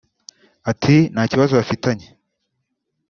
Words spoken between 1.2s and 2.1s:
kibazo bafitanye